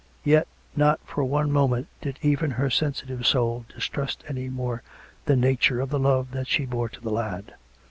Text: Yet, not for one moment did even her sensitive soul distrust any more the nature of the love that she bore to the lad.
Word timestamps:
Yet, 0.23 0.47
not 0.75 0.99
for 1.05 1.23
one 1.23 1.51
moment 1.51 1.87
did 2.01 2.17
even 2.23 2.49
her 2.49 2.71
sensitive 2.71 3.23
soul 3.27 3.65
distrust 3.69 4.23
any 4.27 4.49
more 4.49 4.81
the 5.25 5.35
nature 5.35 5.79
of 5.79 5.91
the 5.91 5.99
love 5.99 6.31
that 6.31 6.47
she 6.47 6.65
bore 6.65 6.89
to 6.89 6.99
the 7.01 7.11
lad. 7.13 7.53